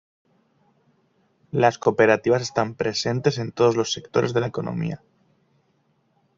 Las 1.51 1.77
cooperativas 1.77 2.41
están 2.41 2.73
presentes 2.73 3.37
en 3.37 3.51
todos 3.51 3.75
los 3.75 3.93
sectores 3.93 4.33
de 4.33 4.39
la 4.41 4.47
economía. 4.47 5.03